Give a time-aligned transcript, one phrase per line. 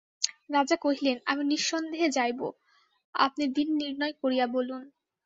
[0.49, 2.39] রাজা কহিলেন, আমি নিঃসন্দেহ যাইব,
[3.15, 4.81] আপনি দিন নির্ণয় করিয়া বলুন।